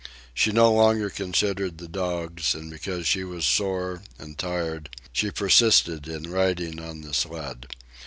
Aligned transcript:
She 0.33 0.51
no 0.51 0.73
longer 0.73 1.11
considered 1.11 1.77
the 1.77 1.87
dogs, 1.87 2.55
and 2.55 2.71
because 2.71 3.05
she 3.05 3.23
was 3.23 3.45
sore 3.45 4.01
and 4.17 4.35
tired, 4.35 4.89
she 5.11 5.29
persisted 5.29 6.07
in 6.07 6.31
riding 6.31 6.79
on 6.81 7.01
the 7.01 7.13
sled. 7.13 7.67